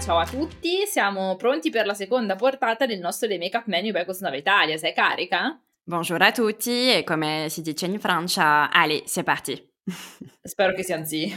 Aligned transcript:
ciao 0.00 0.16
a 0.16 0.24
tutti, 0.24 0.86
siamo 0.86 1.36
pronti 1.36 1.68
per 1.68 1.84
la 1.84 1.92
seconda 1.92 2.34
portata 2.34 2.86
del 2.86 3.00
nostro 3.00 3.28
The 3.28 3.36
Makeup 3.36 3.66
Menu 3.66 3.92
by 3.92 4.06
Cosnova 4.06 4.34
Italia, 4.34 4.78
sei 4.78 4.94
carica? 4.94 5.60
Bonjour 5.82 6.22
a 6.22 6.32
tutti 6.32 6.90
e 6.90 7.04
come 7.04 7.48
si 7.50 7.60
dice 7.60 7.84
in 7.84 8.00
Francia, 8.00 8.70
allez, 8.70 9.02
c'est 9.04 9.24
parti. 9.24 9.62
Spero 10.42 10.72
che 10.72 10.84
siano 10.84 11.04
sì. 11.04 11.30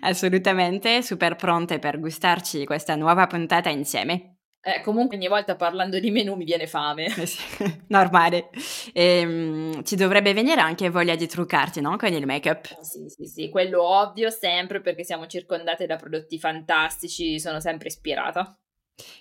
Assolutamente, 0.00 1.02
super 1.02 1.36
pronte 1.36 1.78
per 1.78 2.00
gustarci 2.00 2.64
questa 2.64 2.96
nuova 2.96 3.28
puntata 3.28 3.68
insieme. 3.68 4.33
Eh, 4.66 4.80
comunque 4.80 5.16
ogni 5.16 5.28
volta 5.28 5.56
parlando 5.56 5.98
di 5.98 6.10
menù 6.10 6.36
mi 6.36 6.44
viene 6.44 6.66
fame. 6.66 7.06
Eh 7.06 7.80
normale. 7.88 8.48
E, 8.94 9.24
um, 9.26 9.82
ti 9.82 9.94
dovrebbe 9.94 10.32
venire 10.32 10.60
anche 10.62 10.88
voglia 10.88 11.14
di 11.14 11.26
truccarti, 11.26 11.82
no? 11.82 11.96
Con 11.96 12.12
il 12.12 12.24
make-up. 12.24 12.80
Sì, 12.80 13.06
sì, 13.08 13.26
sì, 13.26 13.48
quello 13.50 13.82
ovvio 13.82 14.30
sempre 14.30 14.80
perché 14.80 15.04
siamo 15.04 15.26
circondate 15.26 15.84
da 15.84 15.96
prodotti 15.96 16.38
fantastici, 16.38 17.38
sono 17.38 17.60
sempre 17.60 17.88
ispirata. 17.88 18.58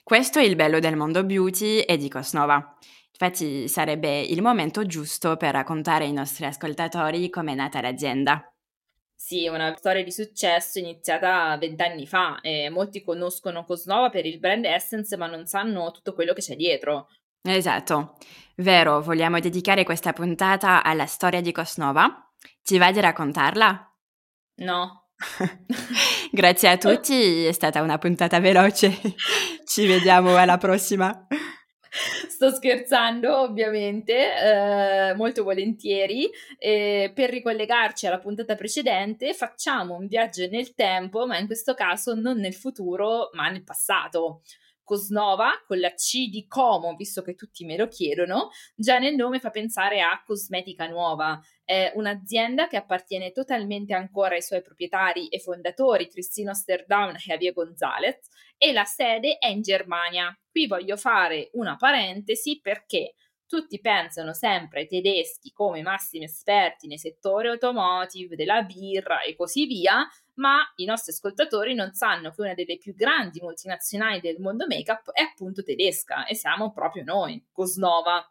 Questo 0.02 0.40
è 0.40 0.44
il 0.44 0.56
bello 0.56 0.80
del 0.80 0.96
mondo 0.96 1.26
beauty 1.26 1.80
e 1.80 1.98
di 1.98 2.08
Cosnova. 2.08 2.78
Infatti 3.12 3.68
sarebbe 3.68 4.22
il 4.22 4.42
momento 4.42 4.86
giusto 4.86 5.36
per 5.36 5.54
raccontare 5.54 6.06
ai 6.06 6.14
nostri 6.14 6.46
ascoltatori 6.46 7.30
come 7.30 7.52
è 7.52 7.56
nata 7.56 7.82
l'azienda. 7.82 8.53
Sì, 9.26 9.48
una 9.48 9.74
storia 9.78 10.04
di 10.04 10.12
successo 10.12 10.80
iniziata 10.80 11.56
vent'anni 11.58 12.06
fa 12.06 12.42
e 12.42 12.70
molti 12.70 13.02
conoscono 13.02 13.64
Cosnova 13.64 14.10
per 14.10 14.26
il 14.26 14.38
brand 14.38 14.66
Essence 14.66 15.16
ma 15.16 15.28
non 15.28 15.46
sanno 15.46 15.92
tutto 15.92 16.14
quello 16.14 16.34
che 16.34 16.42
c'è 16.42 16.58
dietro. 16.58 17.08
Esatto, 17.42 18.18
vero, 18.58 19.02
vogliamo 19.02 19.40
dedicare 19.40 19.86
questa 19.86 20.12
puntata 20.12 20.84
alla 20.84 21.06
storia 21.06 21.40
di 21.40 21.54
Cosnova? 21.54 22.34
Ti 22.62 22.78
va 22.78 22.92
di 22.92 23.00
raccontarla? 23.00 23.96
No. 24.56 25.08
Grazie 26.30 26.72
a 26.72 26.78
tutti, 26.78 27.46
è 27.46 27.54
stata 27.54 27.82
una 27.82 27.98
puntata 27.98 28.42
veloce. 28.42 28.92
Ci 29.64 29.88
vediamo 29.88 30.36
alla 30.36 30.58
prossima. 30.58 31.28
Sto 32.44 32.56
scherzando, 32.56 33.40
ovviamente, 33.40 34.14
eh, 34.14 35.14
molto 35.14 35.46
volentieri. 35.46 36.30
E 36.58 37.10
per 37.16 37.30
ricollegarci 37.30 38.06
alla 38.06 38.20
puntata 38.20 38.56
precedente, 38.56 39.34
facciamo 39.34 39.96
un 39.96 40.08
viaggio 40.08 40.46
nel 40.50 40.74
tempo, 40.76 41.26
ma 41.26 41.38
in 41.38 41.46
questo 41.46 41.74
caso 41.74 42.14
non 42.16 42.40
nel 42.40 42.54
futuro, 42.54 43.30
ma 43.32 43.48
nel 43.48 43.64
passato. 43.64 44.42
Cosnova, 44.84 45.64
con 45.66 45.80
la 45.80 45.94
C 45.94 46.30
di 46.30 46.46
Como, 46.48 46.96
visto 46.96 47.22
che 47.22 47.36
tutti 47.36 47.66
me 47.66 47.78
lo 47.78 47.88
chiedono, 47.88 48.50
già 48.76 49.00
nel 49.00 49.16
nome 49.16 49.40
fa 49.40 49.50
pensare 49.50 50.02
a 50.02 50.22
cosmetica 50.24 50.88
nuova. 50.88 51.40
È 51.64 51.92
un'azienda 51.96 52.68
che 52.68 52.78
appartiene 52.78 53.32
totalmente 53.32 53.94
ancora 53.94 54.36
ai 54.36 54.42
suoi 54.42 54.62
proprietari 54.62 55.28
e 55.30 55.40
fondatori, 55.40 56.10
Cristino 56.10 56.52
Osterdown 56.52 57.16
e 57.16 57.20
Javier 57.20 57.54
Gonzalez, 57.54 58.20
e 58.58 58.74
la 58.74 58.84
sede 58.84 59.38
è 59.38 59.48
in 59.48 59.62
Germania. 59.62 60.38
Qui 60.50 60.68
voglio 60.68 60.98
fare 60.98 61.50
una 61.54 61.76
parentesi 61.76 62.60
perché 62.62 63.14
tutti 63.54 63.80
pensano 63.80 64.34
sempre 64.34 64.80
ai 64.80 64.88
tedeschi 64.88 65.52
come 65.52 65.84
massimi 65.84 66.24
esperti 66.24 66.88
nei 66.88 66.98
settori 66.98 67.50
automotive, 67.50 68.36
della 68.36 68.64
birra 68.64 69.22
e 69.22 69.36
così 69.36 69.68
via, 69.68 70.08
ma 70.38 70.58
i 70.78 70.86
nostri 70.86 71.12
ascoltatori 71.12 71.76
non 71.76 71.94
sanno 71.94 72.32
che 72.32 72.42
una 72.42 72.56
delle 72.56 72.78
più 72.78 72.96
grandi 72.96 73.42
multinazionali 73.42 74.22
del 74.22 74.40
mondo 74.40 74.66
make-up 74.66 75.12
è 75.12 75.22
appunto 75.22 75.62
tedesca 75.62 76.26
e 76.26 76.34
siamo 76.34 76.72
proprio 76.72 77.04
noi, 77.04 77.46
Cosnova. 77.52 78.28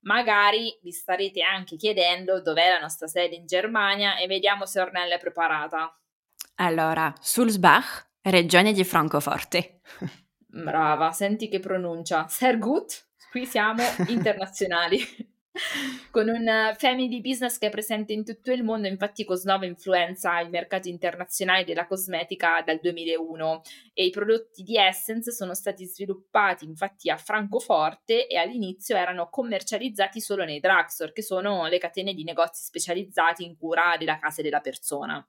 Magari 0.00 0.76
vi 0.82 0.90
starete 0.90 1.40
anche 1.40 1.76
chiedendo 1.76 2.42
dov'è 2.42 2.68
la 2.70 2.80
nostra 2.80 3.06
sede 3.06 3.36
in 3.36 3.46
Germania 3.46 4.16
e 4.16 4.26
vediamo 4.26 4.66
se 4.66 4.80
Ornella 4.80 5.14
è 5.14 5.20
preparata. 5.20 5.96
Allora, 6.56 7.14
Sulzbach, 7.20 8.10
regione 8.22 8.72
di 8.72 8.82
Francoforte. 8.82 9.82
Brava, 10.50 11.12
senti 11.12 11.48
che 11.48 11.60
pronuncia. 11.60 12.26
Sehr 12.26 12.58
gut, 12.58 13.07
qui 13.30 13.46
siamo 13.46 13.82
internazionali 14.08 14.98
con 16.10 16.28
un 16.28 16.74
family 16.76 17.20
business 17.20 17.58
che 17.58 17.66
è 17.66 17.70
presente 17.70 18.12
in 18.12 18.24
tutto 18.24 18.52
il 18.52 18.62
mondo, 18.62 18.86
infatti 18.86 19.24
Cosnova 19.24 19.66
influenza 19.66 20.38
il 20.40 20.50
mercato 20.50 20.88
internazionale 20.88 21.64
della 21.64 21.86
cosmetica 21.86 22.62
dal 22.64 22.78
2001 22.80 23.62
e 23.92 24.04
i 24.04 24.10
prodotti 24.10 24.62
di 24.62 24.76
Essence 24.76 25.32
sono 25.32 25.54
stati 25.54 25.84
sviluppati 25.84 26.64
infatti 26.64 27.10
a 27.10 27.16
Francoforte 27.16 28.26
e 28.26 28.36
all'inizio 28.36 28.96
erano 28.96 29.28
commercializzati 29.28 30.20
solo 30.20 30.44
nei 30.44 30.60
drugstore, 30.60 31.12
che 31.12 31.22
sono 31.22 31.66
le 31.66 31.78
catene 31.78 32.14
di 32.14 32.24
negozi 32.24 32.64
specializzati 32.64 33.44
in 33.44 33.56
cura 33.56 33.96
della 33.98 34.18
casa 34.18 34.42
della 34.42 34.60
persona. 34.60 35.26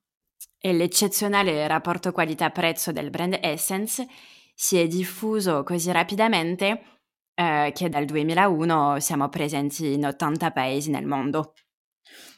E 0.61 0.73
l'eccezionale 0.73 1.67
rapporto 1.67 2.11
qualità-prezzo 2.11 2.91
del 2.91 3.09
brand 3.09 3.37
Essence 3.41 4.05
si 4.53 4.77
è 4.77 4.87
diffuso 4.87 5.63
così 5.63 5.91
rapidamente 5.91 6.98
eh, 7.39 7.71
che 7.73 7.87
dal 7.87 8.03
2001 8.03 8.99
siamo 8.99 9.29
presenti 9.29 9.93
in 9.93 10.05
80 10.05 10.51
paesi 10.51 10.89
nel 10.89 11.05
mondo. 11.05 11.53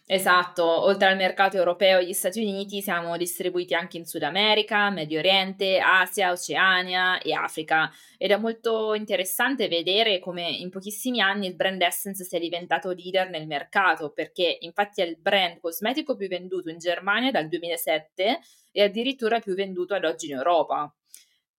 Esatto, 0.06 0.66
oltre 0.66 1.08
al 1.08 1.16
mercato 1.16 1.56
europeo 1.58 1.98
e 1.98 2.04
agli 2.04 2.14
Stati 2.14 2.42
Uniti 2.42 2.82
siamo 2.82 3.16
distribuiti 3.18 3.74
anche 3.74 3.98
in 3.98 4.06
Sud 4.06 4.24
America, 4.24 4.90
Medio 4.90 5.20
Oriente, 5.20 5.80
Asia, 5.80 6.32
Oceania 6.32 7.20
e 7.20 7.34
Africa 7.34 7.90
ed 8.18 8.32
è 8.32 8.38
molto 8.38 8.94
interessante 8.94 9.70
vedere 9.70 10.20
come 10.20 10.50
in 10.50 10.70
pochissimi 10.70 11.22
anni 11.22 11.48
il 11.48 11.56
brand 11.56 11.82
Essence 11.82 12.24
sia 12.26 12.40
diventato 12.40 12.92
leader 12.92 13.30
nel 13.30 13.48
mercato 13.48 14.12
perché 14.12 14.58
infatti 14.60 15.02
è 15.02 15.06
il 15.06 15.18
brand 15.18 15.60
cosmetico 15.60 16.16
più 16.16 16.28
venduto 16.28 16.70
in 16.70 16.78
Germania 16.78 17.32
dal 17.32 17.48
2007 17.48 18.40
e 18.72 18.84
addirittura 18.84 19.40
più 19.40 19.56
venduto 19.56 19.96
ad 19.96 20.04
oggi 20.04 20.28
in 20.28 20.36
Europa. 20.36 20.94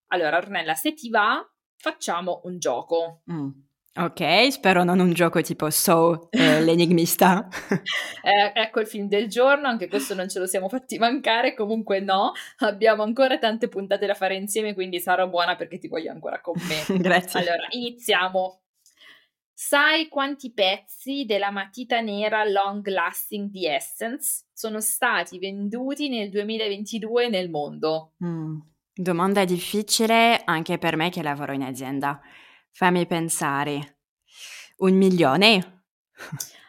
Allora 0.08 0.38
Ornella, 0.38 0.76
se 0.76 0.94
ti 0.94 1.10
va, 1.10 1.42
facciamo 1.82 2.42
un 2.44 2.60
gioco. 2.60 3.22
Mm. 3.32 3.50
Ok, 3.94 4.50
spero 4.52 4.86
non 4.86 5.00
un 5.00 5.12
gioco 5.12 5.42
tipo 5.42 5.70
So, 5.70 6.30
eh, 6.30 6.62
l'enigmista. 6.64 7.46
eh, 8.24 8.52
ecco 8.56 8.80
il 8.80 8.88
film 8.88 9.10
del 9.10 9.28
giorno, 9.28 9.68
anche 9.68 9.90
questo 9.90 10.14
non 10.14 10.30
ce 10.30 10.40
lo 10.40 10.46
siamo 10.46 10.70
fatti 10.70 10.98
mancare, 10.98 11.54
comunque 11.54 12.00
no, 12.00 12.32
abbiamo 12.60 13.04
ancora 13.04 13.38
tante 13.38 13.68
puntate 13.68 14.06
da 14.06 14.14
fare 14.14 14.36
insieme, 14.36 14.74
quindi 14.74 15.02
sarò 15.02 15.28
buona 15.28 15.58
perché 15.58 15.78
ti 15.78 15.90
voglio 15.90 16.12
ancora 16.12 16.40
con 16.40 16.56
me. 16.58 16.86
Grazie. 17.00 17.42
Allora, 17.42 17.68
iniziamo. 17.72 18.62
Sai 19.54 20.08
quanti 20.08 20.54
pezzi 20.54 21.26
della 21.26 21.52
matita 21.52 22.00
nera 22.00 22.44
long 22.46 22.88
lasting 22.88 23.50
di 23.50 23.68
Essence 23.68 24.46
sono 24.54 24.80
stati 24.80 25.38
venduti 25.38 26.08
nel 26.08 26.30
2022 26.30 27.28
nel 27.28 27.50
mondo? 27.50 28.14
Mm. 28.24 28.60
Domanda 29.02 29.46
difficile 29.46 30.44
anche 30.46 30.78
per 30.78 30.96
me 30.96 31.10
che 31.10 31.24
lavoro 31.24 31.54
in 31.54 31.64
azienda. 31.64 32.22
Fammi 32.70 33.08
pensare. 33.08 33.98
Un 34.78 34.94
milione? 34.94 35.86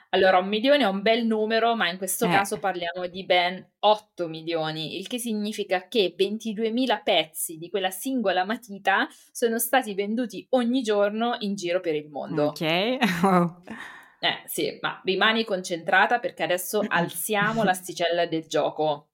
Allora, 0.08 0.38
un 0.38 0.48
milione 0.48 0.84
è 0.84 0.86
un 0.86 1.02
bel 1.02 1.26
numero, 1.26 1.76
ma 1.76 1.90
in 1.90 1.98
questo 1.98 2.24
eh. 2.24 2.30
caso 2.30 2.58
parliamo 2.58 3.06
di 3.06 3.26
ben 3.26 3.62
8 3.80 4.28
milioni, 4.28 4.96
il 4.96 5.08
che 5.08 5.18
significa 5.18 5.88
che 5.88 6.14
22.000 6.18 7.02
pezzi 7.02 7.58
di 7.58 7.68
quella 7.68 7.90
singola 7.90 8.46
matita 8.46 9.06
sono 9.30 9.58
stati 9.58 9.92
venduti 9.92 10.46
ogni 10.52 10.80
giorno 10.80 11.36
in 11.40 11.54
giro 11.54 11.80
per 11.80 11.94
il 11.94 12.08
mondo. 12.08 12.46
Ok. 12.46 12.96
Oh. 13.24 13.62
Eh 14.20 14.42
sì, 14.46 14.78
ma 14.80 15.00
rimani 15.04 15.44
concentrata 15.44 16.18
perché 16.18 16.44
adesso 16.44 16.80
alziamo 16.88 17.62
l'asticella 17.62 18.24
del 18.24 18.46
gioco. 18.46 19.10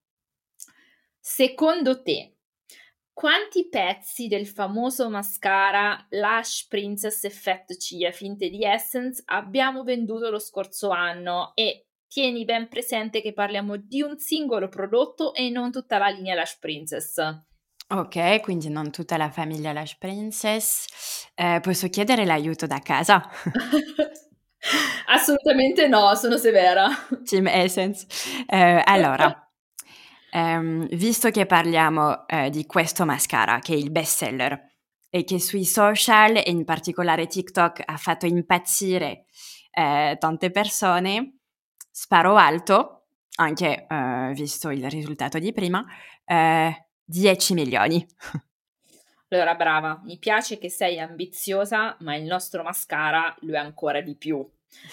Secondo 1.18 2.02
te, 2.02 2.38
quanti 3.18 3.68
pezzi 3.68 4.28
del 4.28 4.46
famoso 4.46 5.10
mascara 5.10 6.06
Lash 6.10 6.68
Princess 6.68 7.24
Effetto 7.24 7.74
Ciglia 7.74 8.12
Finte 8.12 8.48
di 8.48 8.62
Essence 8.62 9.20
abbiamo 9.26 9.82
venduto 9.82 10.30
lo 10.30 10.38
scorso 10.38 10.90
anno 10.90 11.50
e 11.56 11.88
tieni 12.06 12.44
ben 12.44 12.68
presente 12.68 13.20
che 13.20 13.32
parliamo 13.32 13.74
di 13.76 14.03
un 14.03 14.18
singolo 14.18 14.68
prodotto 14.68 15.34
e 15.34 15.50
non 15.50 15.72
tutta 15.72 15.98
la 15.98 16.10
linea 16.10 16.36
Lash 16.36 16.59
Princess. 16.60 17.18
Ok, 17.88 18.41
quindi 18.41 18.68
non 18.68 18.92
tutta 18.92 19.16
la 19.16 19.30
famiglia 19.30 19.72
Lash 19.72 19.97
Princess. 19.97 21.26
Eh, 21.34 21.59
posso 21.60 21.88
chiedere 21.88 22.24
l'aiuto 22.24 22.68
da 22.68 22.78
casa? 22.78 23.28
Assolutamente 25.10 25.88
no, 25.88 26.14
sono 26.14 26.36
severa. 26.36 26.86
Team 27.24 27.48
Essence. 27.48 28.06
Eh, 28.47 28.80
allora, 28.84 29.42
Um, 30.30 30.86
visto 30.89 31.30
che 31.30 31.47
parliamo 31.47 32.25
uh, 32.27 32.51
di 32.51 32.66
questo 32.66 33.04
mascara, 33.04 33.59
che 33.60 33.72
è 33.72 33.77
il 33.77 33.91
best 33.91 34.16
seller, 34.16 34.72
e 35.10 35.25
che 35.25 35.41
sui 35.41 35.65
social, 35.65 36.36
e 36.36 36.51
in 36.51 36.65
particolare 36.65 37.27
TikTok, 37.27 37.83
ha 37.84 37.97
fatto 37.97 38.27
impazzire 38.27 39.25
uh, 39.72 40.16
tante 40.19 40.51
persone, 40.51 41.39
sparo 41.91 42.36
alto, 42.36 43.07
anche 43.36 43.86
uh, 43.89 44.33
visto 44.33 44.71
il 44.71 44.89
risultato 44.91 45.39
di 45.39 45.53
prima, 45.53 45.84
10 47.04 47.54
milioni. 47.54 48.07
Allora, 49.31 49.54
brava, 49.54 50.01
mi 50.04 50.19
piace 50.19 50.57
che 50.57 50.71
sei 50.71 50.98
ambiziosa, 50.98 51.97
ma 52.01 52.16
il 52.16 52.24
nostro 52.24 52.63
mascara 52.63 53.34
lo 53.41 53.54
è 53.54 53.59
ancora 53.59 54.01
di 54.01 54.16
più. 54.16 54.47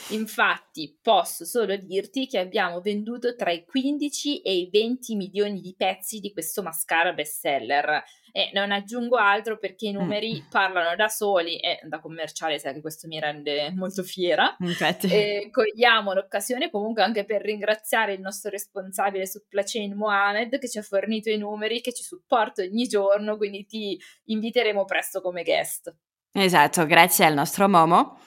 Infatti, 0.10 0.98
posso 1.02 1.46
solo 1.46 1.76
dirti 1.76 2.28
che 2.28 2.40
abbiamo 2.40 2.80
venduto 2.80 3.36
tra 3.36 3.52
i 3.52 3.66
15 3.66 4.42
e 4.42 4.56
i 4.56 4.70
20 4.72 5.16
milioni 5.16 5.60
di 5.60 5.74
pezzi 5.76 6.20
di 6.20 6.32
questo 6.32 6.62
mascara 6.62 7.14
bestseller 7.14 8.04
E 8.32 8.52
non 8.54 8.72
aggiungo 8.72 9.16
altro 9.18 9.58
perché 9.58 9.88
i 9.88 9.94
mm. 9.94 9.98
numeri 9.98 10.42
mm. 10.42 10.50
parlano 10.50 10.96
da 10.96 11.08
soli 11.08 11.58
e 11.58 11.80
da 11.84 12.00
commerciale 12.00 12.60
sai 12.60 12.74
che 12.74 12.82
questo 12.82 13.08
mi 13.08 13.20
rende 13.20 13.72
molto 13.76 14.04
fiera. 14.04 14.56
Infatti. 14.60 15.08
E 15.08 15.50
cogliamo 15.52 16.14
l'occasione 16.14 16.70
comunque 16.70 17.04
anche 17.04 17.26
per 17.26 17.42
ringraziare 17.42 18.14
il 18.14 18.22
nostro 18.22 18.50
responsabile 18.50 19.26
supply 19.28 19.64
chain 19.64 19.96
Mohamed 19.96 20.58
che 20.60 20.70
ci 20.70 20.78
ha 20.78 20.84
fornito 20.84 21.30
i 21.30 21.38
numeri, 21.38 21.82
che 21.82 21.94
ci 21.94 22.04
supporta 22.04 22.62
ogni 22.62 22.88
giorno, 22.88 23.38
quindi 23.38 23.66
ti 23.66 24.00
inviteremo 24.26 24.86
presto 24.86 25.22
come 25.22 25.44
guest. 25.44 25.96
Esatto, 26.34 26.86
grazie 26.86 27.26
al 27.26 27.34
nostro 27.34 27.70
Momo 27.70 28.20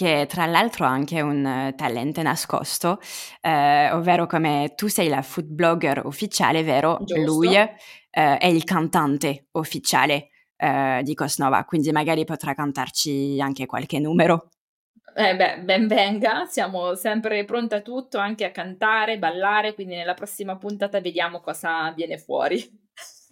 che 0.00 0.24
tra 0.26 0.46
l'altro 0.46 0.86
ha 0.86 0.88
anche 0.88 1.20
un 1.20 1.44
uh, 1.44 1.74
talento 1.74 2.22
nascosto, 2.22 2.98
uh, 3.42 3.94
ovvero 3.94 4.26
come 4.26 4.72
tu 4.74 4.86
sei 4.88 5.08
la 5.08 5.20
food 5.20 5.44
blogger 5.44 6.06
ufficiale, 6.06 6.62
vero? 6.62 7.00
Giusto. 7.04 7.20
Lui 7.20 7.54
uh, 7.54 7.68
è 8.10 8.46
il 8.46 8.64
cantante 8.64 9.48
ufficiale 9.52 10.28
di 10.60 11.14
Cosnova, 11.14 11.64
quindi 11.64 11.90
magari 11.90 12.26
potrà 12.26 12.52
cantarci 12.52 13.38
anche 13.40 13.64
qualche 13.64 13.98
numero. 13.98 14.50
Eh 15.14 15.34
beh, 15.34 15.60
ben 15.60 15.86
venga, 15.86 16.44
siamo 16.44 16.94
sempre 16.96 17.46
pronti 17.46 17.76
a 17.76 17.80
tutto, 17.80 18.18
anche 18.18 18.44
a 18.44 18.50
cantare, 18.50 19.16
ballare, 19.16 19.72
quindi 19.72 19.94
nella 19.94 20.12
prossima 20.12 20.58
puntata 20.58 21.00
vediamo 21.00 21.40
cosa 21.40 21.90
viene 21.96 22.18
fuori. 22.18 22.62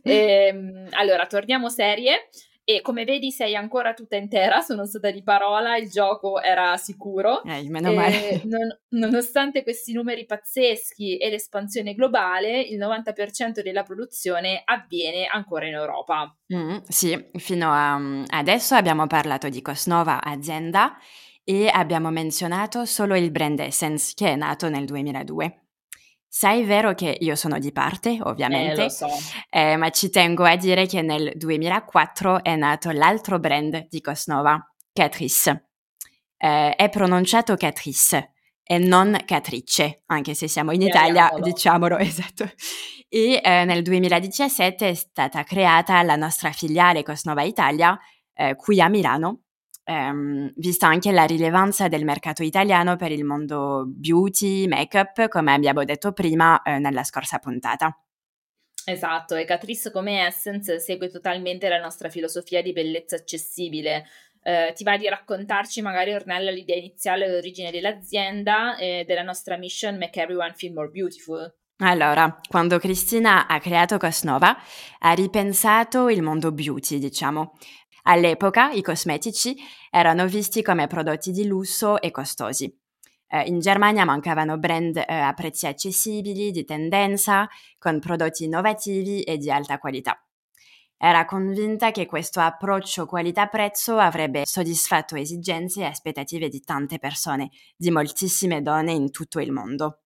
e, 0.03 0.13
ehm, 0.49 0.89
allora, 0.93 1.27
torniamo 1.27 1.69
serie. 1.69 2.31
E 2.71 2.83
come 2.83 3.05
vedi 3.05 3.31
sei 3.31 3.57
ancora 3.57 3.95
tutta 3.95 4.17
intera, 4.17 4.61
sono 4.61 4.85
stata 4.85 5.11
di 5.11 5.23
parola, 5.23 5.79
il 5.79 5.89
gioco 5.89 6.39
era 6.39 6.77
sicuro. 6.77 7.43
Eh, 7.45 7.67
meno 7.71 7.95
male. 7.95 8.43
Non, 8.45 8.69
nonostante 8.91 9.63
questi 9.63 9.95
numeri 9.95 10.27
pazzeschi 10.27 11.17
e 11.17 11.31
l'espansione 11.31 11.95
globale, 11.95 12.61
il 12.61 12.79
90% 12.79 13.63
della 13.63 13.85
produzione 13.85 14.61
avviene 14.67 15.25
ancora 15.25 15.67
in 15.67 15.77
Europa. 15.77 16.37
Mm, 16.55 16.77
sì, 16.87 17.31
fino 17.39 17.73
a 17.73 17.97
mm, 17.97 18.25
adesso 18.27 18.75
abbiamo 18.75 19.07
parlato 19.07 19.49
di 19.49 19.63
Cosnova 19.63 20.23
azienda 20.23 20.95
e 21.45 21.69
abbiamo 21.73 22.11
menzionato 22.11 22.85
solo 22.85 23.17
il 23.17 23.31
brand 23.31 23.61
Essence 23.61 24.13
che 24.15 24.33
è 24.33 24.37
nato 24.37 24.69
nel 24.69 24.85
2002. 24.85 25.68
Sai 26.31 26.65
vero 26.65 26.95
che 26.95 27.17
io 27.21 27.35
sono 27.35 27.59
di 27.59 27.73
parte, 27.73 28.19
ovviamente, 28.23 28.85
eh, 28.85 28.91
so. 28.91 29.07
eh, 29.49 29.77
ma 29.77 29.89
ci 29.91 30.11
tengo 30.11 30.45
a 30.45 30.57
dire 30.57 30.87
che 30.87 31.01
nel 31.01 31.33
2004 31.35 32.45
è 32.45 32.55
nato 32.55 32.91
l'altro 32.91 33.39
brand 33.39 33.89
di 33.89 34.01
Cosnova, 34.03 34.63
Catrice. 34.93 35.71
Eh, 36.37 36.77
è 36.77 36.89
pronunciato 36.91 37.57
Catrice 37.57 38.35
e 38.63 38.77
non 38.77 39.19
Catrice, 39.25 40.03
anche 40.07 40.35
se 40.35 40.49
siamo 40.49 40.73
in 40.73 40.83
Italia, 40.83 41.33
diciamolo, 41.41 41.97
esatto. 41.99 42.45
E 43.09 43.41
eh, 43.43 43.65
nel 43.65 43.83
2017 43.83 44.91
è 44.91 44.95
stata 44.95 45.43
creata 45.45 46.03
la 46.03 46.17
nostra 46.17 46.53
filiale 46.53 47.03
Cosnova 47.03 47.43
Italia, 47.43 47.99
eh, 48.35 48.55
qui 48.55 48.83
a 48.83 48.89
Milano, 48.89 49.45
ehm, 49.89 50.53
vista 50.57 50.87
anche 50.87 51.11
la 51.11 51.25
rilevanza 51.25 51.89
del 51.89 52.05
mercato 52.05 52.43
italiano 52.43 52.97
per 52.97 53.11
il 53.11 53.25
mondo 53.25 53.85
beauty, 53.87 54.67
make-up, 54.67 55.29
come 55.29 55.53
abbiamo 55.55 55.83
detto 55.85 56.13
prima 56.13 56.61
eh, 56.63 56.79
nella 56.79 57.05
scorsa 57.05 57.39
puntata. 57.39 57.99
Esatto, 58.85 59.35
e 59.35 59.45
Catrice 59.45 59.91
come 59.91 60.27
Essence 60.27 60.79
segue 60.79 61.09
totalmente 61.11 61.69
la 61.69 61.79
nostra 61.79 62.09
filosofia 62.09 62.63
di 62.63 62.73
bellezza 62.73 63.17
accessibile. 63.17 64.07
Eh, 64.43 64.73
ti 64.75 64.85
va 64.85 64.97
di 64.97 65.09
raccontarci 65.09 65.83
magari 65.83 66.13
Ornella 66.15 66.51
l'idea 66.51 66.77
iniziale 66.77 67.27
e 67.27 67.31
l'origine 67.31 67.71
dell'azienda 67.71 68.77
e 68.77 69.05
della 69.07 69.23
nostra 69.23 69.57
mission 69.57 69.99
Make 69.99 70.23
Everyone 70.23 70.55
Feel 70.55 70.73
More 70.73 70.89
Beautiful? 70.89 71.55
Allora, 71.81 72.41
quando 72.49 72.79
Cristina 72.79 73.47
ha 73.47 73.61
creato 73.61 73.99
Cosnova, 73.99 74.57
ha 75.01 75.13
ripensato 75.13 76.09
il 76.09 76.23
mondo 76.23 76.51
beauty, 76.51 76.99
diciamo, 76.99 77.57
All'epoca 78.11 78.71
i 78.71 78.81
cosmetici 78.81 79.55
erano 79.91 80.27
visti 80.27 80.63
come 80.63 80.87
prodotti 80.87 81.31
di 81.31 81.47
lusso 81.47 82.01
e 82.01 82.11
costosi. 82.11 82.75
Eh, 83.27 83.43
in 83.43 83.61
Germania 83.61 84.07
mancavano 84.07 84.57
brand 84.57 84.97
eh, 84.97 85.05
a 85.07 85.35
prezzi 85.35 85.67
accessibili, 85.67 86.51
di 86.51 86.65
tendenza, 86.65 87.47
con 87.79 88.01
prodotti 88.01 88.45
innovativi 88.45 89.23
e 89.23 89.37
di 89.37 89.51
alta 89.51 89.79
qualità. 89.79 90.19
Era 90.97 91.27
convinta 91.27 91.91
che 91.91 92.07
questo 92.07 92.41
approccio 92.41 93.05
qualità-prezzo 93.05 93.99
avrebbe 93.99 94.47
soddisfatto 94.47 95.15
esigenze 95.15 95.83
e 95.83 95.85
aspettative 95.85 96.49
di 96.49 96.61
tante 96.61 96.99
persone, 96.99 97.51
di 97.77 97.91
moltissime 97.91 98.63
donne 98.63 98.93
in 98.93 99.11
tutto 99.11 99.39
il 99.39 99.53
mondo. 99.53 100.05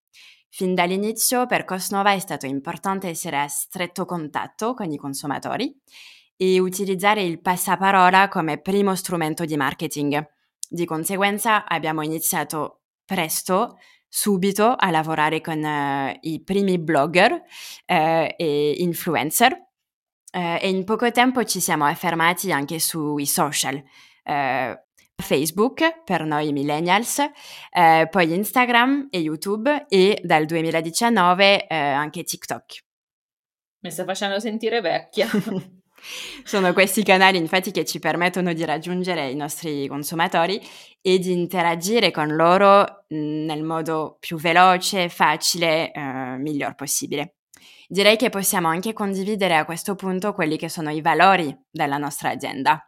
Fin 0.49 0.75
dall'inizio 0.75 1.47
per 1.47 1.65
Cosnova 1.65 2.13
è 2.13 2.19
stato 2.19 2.47
importante 2.47 3.09
essere 3.09 3.39
a 3.39 3.47
stretto 3.47 4.05
contatto 4.05 4.75
con 4.75 4.91
i 4.91 4.97
consumatori 4.97 5.73
e 6.37 6.58
utilizzare 6.58 7.23
il 7.23 7.40
passaparola 7.40 8.29
come 8.29 8.58
primo 8.58 8.94
strumento 8.94 9.44
di 9.44 9.56
marketing. 9.56 10.26
Di 10.69 10.84
conseguenza 10.84 11.67
abbiamo 11.67 12.02
iniziato 12.02 12.81
presto, 13.05 13.79
subito, 14.08 14.75
a 14.75 14.90
lavorare 14.90 15.40
con 15.40 15.62
uh, 15.62 16.17
i 16.23 16.43
primi 16.43 16.79
blogger 16.79 17.32
uh, 17.32 17.43
e 17.87 18.75
influencer 18.79 19.52
uh, 19.52 20.58
e 20.61 20.69
in 20.69 20.84
poco 20.84 21.11
tempo 21.11 21.44
ci 21.44 21.61
siamo 21.61 21.84
affermati 21.84 22.50
anche 22.52 22.79
sui 22.79 23.26
social. 23.26 23.82
Facebook 25.17 26.02
per 26.05 26.25
noi 26.25 26.52
millennials, 26.52 27.19
poi 28.11 28.32
Instagram 28.34 29.08
e 29.11 29.19
YouTube 29.19 29.87
e 29.88 30.20
dal 30.23 30.46
2019 30.46 31.67
anche 31.69 32.23
TikTok. 32.23 32.84
Mi 33.81 33.90
sta 33.90 34.05
facendo 34.05 34.38
sentire 34.38 34.81
vecchia. 34.81 35.29
Sono 36.45 36.73
questi 36.73 37.03
canali 37.03 37.39
infatti 37.39 37.71
che 37.71 37.85
ci 37.85 37.99
permettono 37.99 38.53
di 38.53 38.65
raggiungere 38.65 39.31
i 39.31 39.37
nostri 39.37 39.87
consumatori 39.87 40.61
e 41.01 41.19
di 41.19 41.33
interagire 41.33 42.11
con 42.11 42.35
loro 42.35 43.05
nel 43.09 43.63
modo 43.63 44.17
più 44.19 44.37
veloce, 44.37 45.09
facile, 45.09 45.93
eh, 45.93 46.01
miglior 46.39 46.75
possibile. 46.75 47.37
Direi 47.87 48.17
che 48.17 48.31
possiamo 48.31 48.69
anche 48.69 48.93
condividere 48.93 49.57
a 49.57 49.65
questo 49.65 49.95
punto 49.95 50.33
quelli 50.33 50.57
che 50.57 50.69
sono 50.69 50.91
i 50.91 51.01
valori 51.01 51.57
della 51.71 51.99
nostra 51.99 52.31
azienda. 52.31 52.83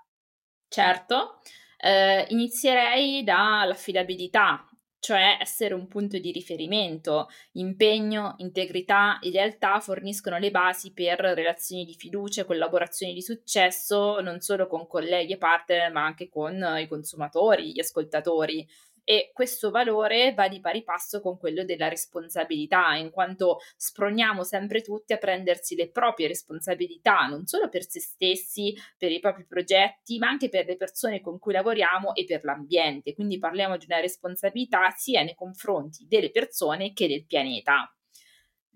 Certo, 0.66 1.40
eh, 1.76 2.24
inizierei 2.30 3.22
dall'affidabilità, 3.22 4.66
cioè 5.04 5.36
essere 5.38 5.74
un 5.74 5.86
punto 5.86 6.16
di 6.16 6.32
riferimento. 6.32 7.28
Impegno, 7.52 8.36
integrità 8.38 9.18
e 9.18 9.28
lealtà 9.28 9.78
forniscono 9.78 10.38
le 10.38 10.50
basi 10.50 10.94
per 10.94 11.18
relazioni 11.18 11.84
di 11.84 11.92
fiducia 11.92 12.40
e 12.40 12.44
collaborazioni 12.46 13.12
di 13.12 13.20
successo 13.20 14.20
non 14.20 14.40
solo 14.40 14.66
con 14.66 14.86
colleghi 14.86 15.34
e 15.34 15.36
partner, 15.36 15.92
ma 15.92 16.06
anche 16.06 16.30
con 16.30 16.54
i 16.78 16.88
consumatori, 16.88 17.72
gli 17.72 17.80
ascoltatori 17.80 18.66
e 19.04 19.30
questo 19.32 19.70
valore 19.70 20.32
va 20.34 20.48
di 20.48 20.60
pari 20.60 20.82
passo 20.82 21.20
con 21.20 21.38
quello 21.38 21.64
della 21.64 21.88
responsabilità, 21.88 22.94
in 22.94 23.10
quanto 23.10 23.58
sproniamo 23.76 24.42
sempre 24.42 24.80
tutti 24.80 25.12
a 25.12 25.18
prendersi 25.18 25.76
le 25.76 25.90
proprie 25.90 26.26
responsabilità, 26.26 27.26
non 27.26 27.46
solo 27.46 27.68
per 27.68 27.86
se 27.86 28.00
stessi, 28.00 28.74
per 28.96 29.12
i 29.12 29.20
propri 29.20 29.46
progetti, 29.46 30.18
ma 30.18 30.28
anche 30.28 30.48
per 30.48 30.66
le 30.66 30.76
persone 30.76 31.20
con 31.20 31.38
cui 31.38 31.52
lavoriamo 31.52 32.14
e 32.14 32.24
per 32.24 32.44
l'ambiente. 32.44 33.14
Quindi 33.14 33.38
parliamo 33.38 33.76
di 33.76 33.84
una 33.86 34.00
responsabilità 34.00 34.90
sia 34.90 35.22
nei 35.22 35.34
confronti 35.34 36.06
delle 36.08 36.30
persone 36.30 36.92
che 36.92 37.06
del 37.06 37.26
pianeta. 37.26 37.88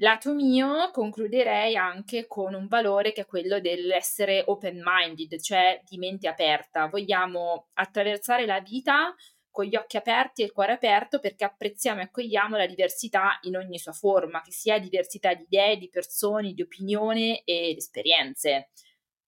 Lato 0.01 0.33
mio, 0.33 0.91
concluderei 0.93 1.75
anche 1.75 2.29
con 2.29 2.55
un 2.55 2.69
valore 2.69 3.11
che 3.11 3.23
è 3.23 3.27
quello 3.27 3.59
dell'essere 3.59 4.45
open-minded, 4.47 5.41
cioè 5.41 5.81
di 5.85 5.99
mente 5.99 6.29
aperta. 6.29 6.87
Vogliamo 6.87 7.71
attraversare 7.73 8.47
la 8.47 8.61
vita 8.61 9.13
con 9.59 9.67
gli 9.67 9.75
occhi 9.75 9.97
aperti 9.97 10.43
e 10.43 10.45
il 10.45 10.53
cuore 10.53 10.75
aperto 10.75 11.19
perché 11.19 11.43
apprezziamo 11.43 11.99
e 11.99 12.05
accogliamo 12.05 12.57
la 12.57 12.67
diversità 12.69 13.41
in 13.43 13.57
ogni 13.57 13.77
sua 13.77 13.91
forma, 13.91 14.41
che 14.41 14.53
sia 14.53 14.79
diversità 14.79 15.35
di 15.35 15.43
idee, 15.43 15.79
di 15.79 15.89
persone, 15.91 16.53
di 16.53 16.63
opinioni 16.63 17.39
e 17.39 17.73
di 17.73 17.77
esperienze. 17.77 18.71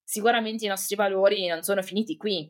Sicuramente 0.01 0.63
i 0.63 0.69
nostri 0.69 0.95
valori 0.95 1.47
non 1.47 1.63
sono 1.63 1.81
finiti 1.81 2.15
qui. 2.15 2.49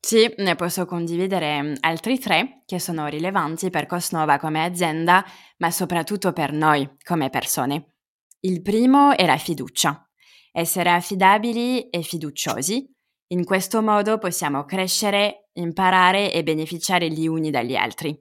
Sì, 0.00 0.32
ne 0.38 0.56
posso 0.56 0.86
condividere 0.86 1.60
mm, 1.60 1.74
altri 1.80 2.18
tre 2.18 2.62
che 2.64 2.78
sono 2.78 3.06
rilevanti 3.06 3.68
per 3.68 3.84
Cosnova 3.84 4.38
come 4.38 4.64
azienda, 4.64 5.22
ma 5.58 5.70
soprattutto 5.70 6.32
per 6.32 6.52
noi 6.52 6.88
come 7.04 7.28
persone. 7.28 7.96
Il 8.40 8.62
primo 8.62 9.14
è 9.14 9.26
la 9.26 9.36
fiducia. 9.36 10.08
Essere 10.52 10.88
affidabili 10.88 11.90
e 11.90 12.00
fiduciosi. 12.00 12.90
In 13.32 13.44
questo 13.44 13.82
modo 13.82 14.16
possiamo 14.16 14.64
crescere 14.64 15.39
imparare 15.54 16.32
e 16.32 16.42
beneficiare 16.42 17.08
gli 17.08 17.26
uni 17.26 17.50
dagli 17.50 17.76
altri. 17.76 18.18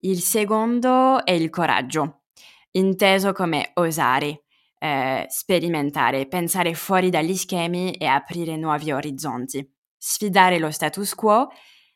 Il 0.00 0.20
secondo 0.20 1.24
è 1.24 1.32
il 1.32 1.48
coraggio, 1.50 2.24
inteso 2.72 3.32
come 3.32 3.70
osare, 3.74 4.44
eh, 4.78 5.26
sperimentare, 5.28 6.26
pensare 6.26 6.74
fuori 6.74 7.08
dagli 7.08 7.34
schemi 7.34 7.92
e 7.92 8.06
aprire 8.06 8.56
nuovi 8.56 8.92
orizzonti, 8.92 9.66
sfidare 9.96 10.58
lo 10.58 10.70
status 10.70 11.14
quo, 11.14 11.48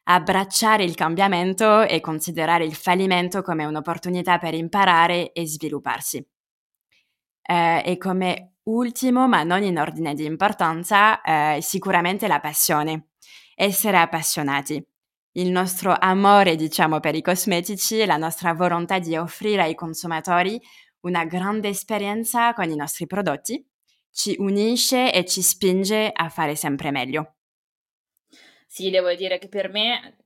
abbracciare 0.05 0.85
il 0.85 0.95
cambiamento 0.95 1.83
e 1.83 2.01
considerare 2.01 2.65
il 2.65 2.75
fallimento 2.75 3.43
come 3.43 3.67
un'opportunità 3.67 4.39
per 4.39 4.55
imparare 4.55 5.33
e 5.33 5.47
svilupparsi. 5.47 6.27
Eh, 7.43 7.83
e 7.85 7.97
come 7.99 8.55
ultimo, 8.65 9.29
ma 9.29 9.43
non 9.43 9.63
in 9.63 9.79
ordine 9.79 10.15
di 10.15 10.25
importanza, 10.25 11.21
eh, 11.21 11.61
sicuramente 11.61 12.27
la 12.27 12.41
passione. 12.41 13.09
Essere 13.61 13.97
appassionati. 13.97 14.81
Il 15.33 15.51
nostro 15.51 15.93
amore, 15.99 16.55
diciamo, 16.55 17.01
per 17.01 17.17
i 17.17 17.23
cosmetici 17.23 17.99
e 17.99 18.07
la 18.07 18.17
nostra 18.17 18.53
volontà 18.53 19.01
di 19.01 19.17
offrire 19.17 19.63
ai 19.63 19.75
consumatori 19.75 20.61
una 21.01 21.25
grande 21.25 21.67
esperienza 21.67 22.53
con 22.53 22.71
i 22.71 22.77
nostri 22.77 23.09
prodotti 23.09 23.61
ci 24.13 24.37
unisce 24.39 25.13
e 25.13 25.25
ci 25.25 25.43
spinge 25.43 26.09
a 26.13 26.29
fare 26.29 26.55
sempre 26.55 26.93
meglio. 26.93 27.35
Sì, 28.69 28.91
devo 28.91 29.13
dire 29.15 29.39
che 29.39 29.49
per 29.49 29.71
me 29.71 30.19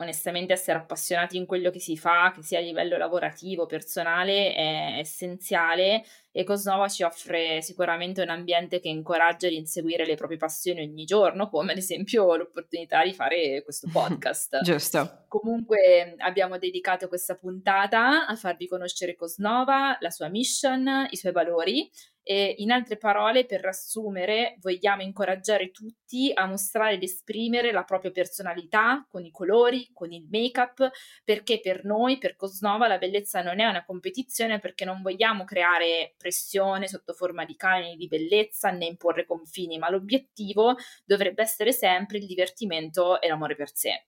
onestamente 0.00 0.54
essere 0.54 0.78
appassionati 0.78 1.36
in 1.36 1.46
quello 1.46 1.70
che 1.70 1.78
si 1.78 1.96
fa, 1.96 2.32
che 2.34 2.42
sia 2.42 2.58
a 2.58 2.62
livello 2.62 2.96
lavorativo, 2.96 3.66
personale, 3.66 4.54
è 4.54 4.96
essenziale 4.98 6.04
e 6.32 6.44
Cosnova 6.44 6.88
ci 6.88 7.02
offre 7.02 7.60
sicuramente 7.60 8.22
un 8.22 8.28
ambiente 8.28 8.78
che 8.80 8.88
incoraggia 8.88 9.48
ad 9.48 9.52
inseguire 9.52 10.06
le 10.06 10.14
proprie 10.14 10.38
passioni 10.38 10.80
ogni 10.80 11.04
giorno, 11.04 11.48
come 11.48 11.72
ad 11.72 11.78
esempio 11.78 12.34
l'opportunità 12.36 13.02
di 13.02 13.12
fare 13.12 13.62
questo 13.62 13.88
podcast. 13.92 14.62
Giusto. 14.62 15.24
Comunque 15.28 16.14
abbiamo 16.18 16.56
dedicato 16.56 17.08
questa 17.08 17.36
puntata 17.36 18.26
a 18.26 18.36
farvi 18.36 18.68
conoscere 18.68 19.16
Cosnova, 19.16 19.96
la 20.00 20.10
sua 20.10 20.28
mission, 20.28 21.08
i 21.10 21.16
suoi 21.16 21.32
valori 21.32 21.90
e 22.30 22.54
in 22.58 22.70
altre 22.70 22.96
parole, 22.96 23.44
per 23.44 23.60
riassumere, 23.60 24.54
vogliamo 24.60 25.02
incoraggiare 25.02 25.72
tutti 25.72 26.30
a 26.32 26.46
mostrare 26.46 26.94
ed 26.94 27.02
esprimere 27.02 27.72
la 27.72 27.82
propria 27.82 28.12
personalità 28.12 29.04
con 29.10 29.24
i 29.24 29.32
colori, 29.32 29.90
con 29.92 30.12
il 30.12 30.28
make-up, 30.30 30.88
perché 31.24 31.58
per 31.58 31.84
noi, 31.84 32.18
per 32.18 32.36
Cosnova, 32.36 32.86
la 32.86 32.98
bellezza 32.98 33.42
non 33.42 33.58
è 33.58 33.66
una 33.66 33.84
competizione 33.84 34.60
perché 34.60 34.84
non 34.84 35.02
vogliamo 35.02 35.42
creare 35.42 36.14
pressione 36.16 36.86
sotto 36.86 37.14
forma 37.14 37.44
di 37.44 37.56
canoni 37.56 37.96
di 37.96 38.06
bellezza 38.06 38.70
né 38.70 38.84
imporre 38.84 39.26
confini, 39.26 39.78
ma 39.78 39.90
l'obiettivo 39.90 40.76
dovrebbe 41.04 41.42
essere 41.42 41.72
sempre 41.72 42.18
il 42.18 42.26
divertimento 42.26 43.20
e 43.20 43.26
l'amore 43.26 43.56
per 43.56 43.74
sé. 43.74 44.04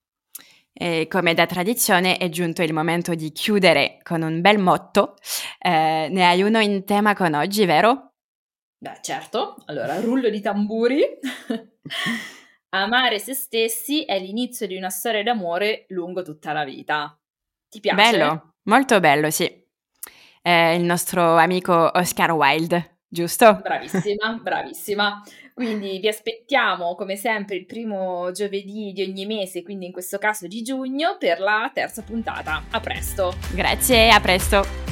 E 0.72 1.08
come 1.08 1.34
da 1.34 1.46
tradizione 1.46 2.18
è 2.18 2.28
giunto 2.28 2.62
il 2.62 2.72
momento 2.72 3.16
di 3.16 3.32
chiudere 3.32 3.98
con 4.04 4.22
un 4.22 4.40
bel 4.40 4.58
motto. 4.58 5.16
Eh, 5.58 6.06
ne 6.08 6.24
hai 6.24 6.42
uno 6.42 6.60
in 6.60 6.84
tema 6.84 7.14
con 7.14 7.34
oggi, 7.34 7.66
vero? 7.66 8.11
Beh, 8.82 8.98
certo. 9.00 9.54
Allora, 9.66 10.00
rullo 10.00 10.28
di 10.28 10.40
tamburi. 10.40 11.04
Amare 12.74 13.20
se 13.20 13.32
stessi 13.32 14.04
è 14.04 14.18
l'inizio 14.18 14.66
di 14.66 14.76
una 14.76 14.90
storia 14.90 15.22
d'amore 15.22 15.84
lungo 15.90 16.22
tutta 16.22 16.52
la 16.52 16.64
vita. 16.64 17.16
Ti 17.68 17.78
piace? 17.78 18.10
Bello, 18.10 18.54
molto 18.64 18.98
bello, 18.98 19.30
sì. 19.30 19.48
È 20.40 20.74
il 20.76 20.82
nostro 20.82 21.36
amico 21.36 21.92
Oscar 21.94 22.32
Wilde, 22.32 23.02
giusto? 23.06 23.60
Bravissima, 23.62 24.36
bravissima. 24.42 25.22
Quindi 25.54 26.00
vi 26.00 26.08
aspettiamo 26.08 26.96
come 26.96 27.14
sempre 27.14 27.54
il 27.54 27.66
primo 27.66 28.32
giovedì 28.32 28.90
di 28.92 29.02
ogni 29.04 29.26
mese, 29.26 29.62
quindi 29.62 29.86
in 29.86 29.92
questo 29.92 30.18
caso 30.18 30.48
di 30.48 30.62
giugno, 30.62 31.18
per 31.18 31.38
la 31.38 31.70
terza 31.72 32.02
puntata. 32.02 32.64
A 32.68 32.80
presto. 32.80 33.32
Grazie, 33.54 34.08
a 34.08 34.18
presto. 34.18 34.91